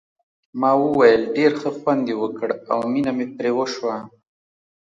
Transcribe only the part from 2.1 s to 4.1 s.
وکړ او مینه مې پرې وشوه.